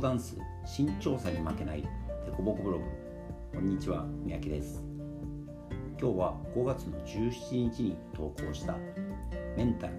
[0.00, 2.84] ダンス新調査に負けないデコボコブログ。
[3.52, 4.82] こんにちは三宅です。
[6.00, 8.78] 今日は5月の17日に投稿した
[9.58, 9.92] メンタル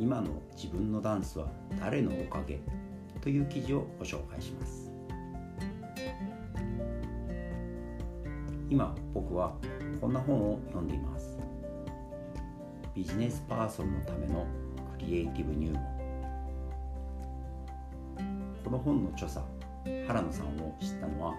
[0.00, 1.46] 今の自分のダンスは
[1.78, 2.58] 誰のおかげ
[3.20, 4.90] という記事をご紹介します。
[8.68, 9.54] 今僕は
[10.00, 11.38] こんな本を読んでいます。
[12.92, 14.44] ビジネスパーソンのための
[14.98, 16.01] クリエイティブ入門。
[18.72, 19.44] の本の著者
[20.06, 21.34] 原野さんを知ったのは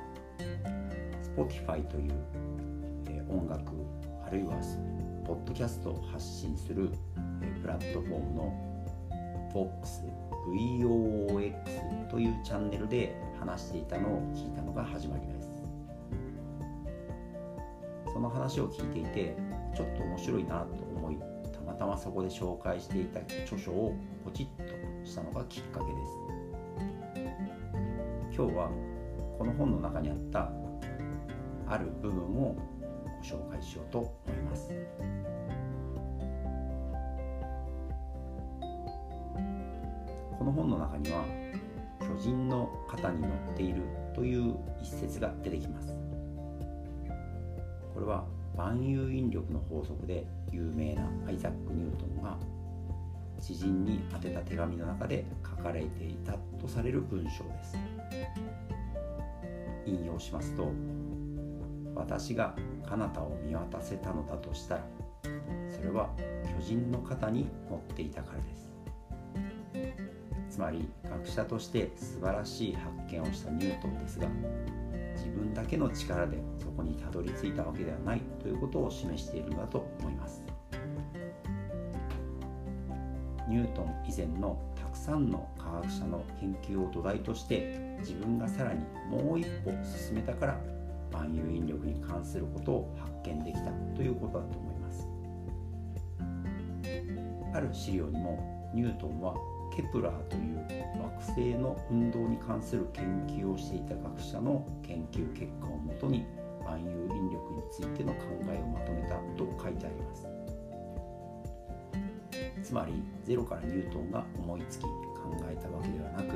[1.36, 2.14] Spotify という、
[3.10, 3.72] え音楽
[4.24, 4.54] あるいは
[5.26, 6.92] ポッドキャストを発信する、
[7.42, 8.54] えプラットフォームの
[9.52, 10.04] VOX
[10.48, 15.50] VOX というチャンネルで話していたのを聞いたのが始まりです。
[18.14, 19.36] その話を聞いていて
[19.76, 21.18] ちょっと面白いなと思い
[21.52, 24.64] たまたまそこで紹介していた著書をポチッと
[25.04, 26.43] したのがきっかけです。
[28.36, 28.72] 今日は
[29.38, 30.50] この本の中にあった
[31.68, 34.72] ある部分をご紹介しようと思います。
[40.40, 41.24] この本の中には
[42.00, 43.84] 巨人の肩に乗っている
[44.16, 45.96] という一節が出てきます。
[47.94, 48.26] これは
[48.58, 52.36] 万有引力の法則で有名なアイザック・ニュートンが
[53.44, 57.78] 知人に宛てた手紙の中で書かれていたとされる文章です。
[59.86, 60.72] 引用しますと
[61.96, 62.56] 私が
[62.88, 64.86] 彼方を見渡せたのだとしたら
[65.70, 66.10] それは
[66.58, 68.70] 巨人の肩に乗っていたからです
[70.50, 74.28] つまり学者として素晴らしい発見をしたニュートンですが
[75.16, 80.53] 自分だけの力でそこにたどり着いたわけではないということを示しているのだと思います。
[83.54, 90.60] ニュートン以前のたくさんの科学者の研究を土台として自分がさらにもう一歩進めたから
[91.12, 95.08] 万有引力に関することを発見できたということだと思います。
[97.54, 99.36] ある資料にもニュートンは
[99.76, 100.58] ケプラーという
[101.00, 106.26] 惑星の運動に関する研究をしていた学者の研究結果をもとに
[106.66, 110.33] 万有引力についての考えをまとめたと書いてあります。
[112.64, 114.90] つまりゼロからニュートンが思いつき考
[115.50, 116.36] えたわけではなく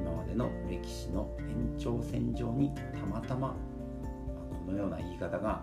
[0.00, 3.54] 今までの歴史の延長線上にたまたま
[4.66, 5.62] このような言い方が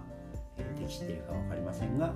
[0.78, 2.14] 適しているか分かりませんが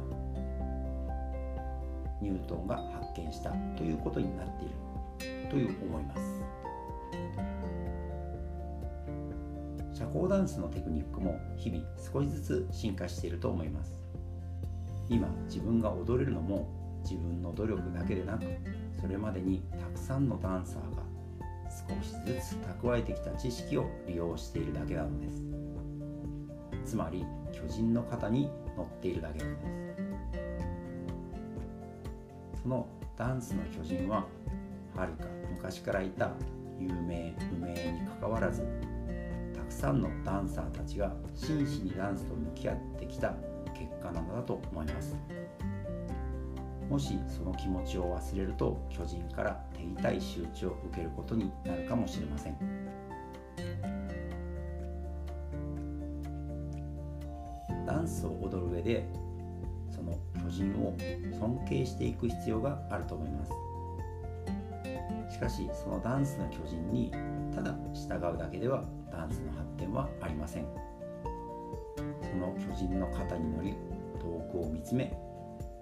[2.21, 4.75] ニュートンが発見したということになっている
[5.49, 6.41] という思います。
[9.93, 14.01] 社交ダンスのテクニックも日々少しずつ進化していると思います。
[15.09, 18.45] 今自分が踊れるのも自分の努力だけでなく
[18.99, 21.03] それまでにたくさんのダンサーが
[21.69, 25.43] 少しずつ蓄えてきた知識を利用しているだけなのです。
[26.83, 29.67] つまり巨人の肩に乗っているだけなので
[32.55, 32.61] す。
[32.63, 34.25] そのダンスの巨人は
[34.95, 36.31] はるか昔からいた
[36.79, 38.63] 有名無名にかかわらず
[39.53, 43.33] たくさんのダンサーたちが真摯にダンスと向き合ってきた
[43.73, 45.15] 結果なのだと思います。
[46.89, 52.57] もしその気持ちを忘れると巨人から手痛い仕打ちを受けることになるかもしれません。
[57.85, 59.07] ダンスを踊る上で
[59.89, 60.95] その巨人を
[61.39, 63.51] 尊敬していく必要があると思います。
[65.33, 67.11] しかしそのダンスの巨人に
[67.53, 70.65] ただ従うだけではダンスの発展はありません。
[71.97, 73.75] その巨人の肩に乗り
[74.19, 75.24] 遠くを見つめ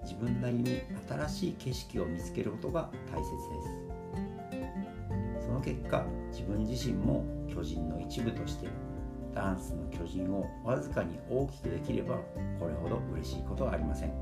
[0.04, 3.32] 自分なりに新しい景色を見つけることが大切で
[5.40, 5.46] す。
[5.46, 8.68] その結果自分自身も巨人の一部として
[9.34, 12.18] ダンスの巨人をわずかに大きくできれば
[12.60, 14.14] これほど嬉しいことはありません。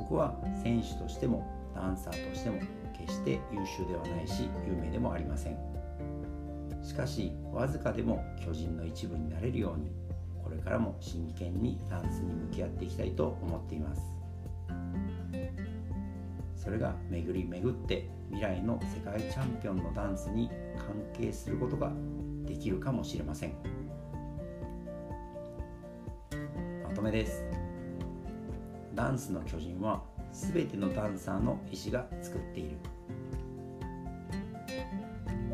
[0.00, 2.60] 僕は選手としてもダンサーとしても
[2.98, 5.58] 決して優秀ではないし有名でもありません。
[6.82, 9.90] しかしわずかでも巨人の一部になれるように
[10.44, 14.02] これからも真剣にダンスに向き合っていきたいと思っています。
[16.56, 20.48] それが巡り巡って未来の世界チャンピオンのダンスに
[20.78, 21.92] 関係することが
[22.46, 23.52] できるかもしれません。
[26.82, 27.44] まとめです。
[28.94, 30.02] ダンスの巨人は
[30.32, 32.76] 全てのダンサーの意思が作っている。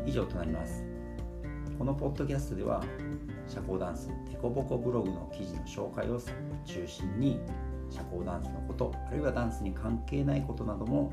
[0.05, 0.83] 以上となります。
[1.77, 2.83] このポッドキャストでは
[3.51, 6.17] 社交ダンスデコボコブログの記事の紹介を
[6.65, 7.41] 中心に
[7.89, 11.11] 社交ダンスのことあるいはダンスに関係ないことなども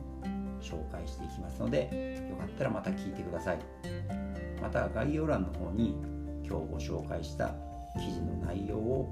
[0.61, 3.59] 紹介していきますのでよかったらまた聞いてください。
[4.63, 5.97] また概要欄の方に
[6.45, 7.55] 今日ご紹介した
[7.99, 9.09] 記事の内容を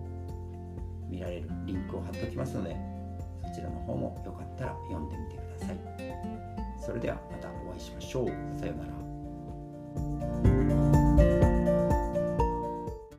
[1.09, 2.77] 見られるリンクを貼っておきますので
[3.45, 5.79] そちらの方もよかったら読んでみてください。
[6.81, 8.27] それではまたお会いしましょう。
[8.59, 8.87] さような
[10.51, 10.56] ら。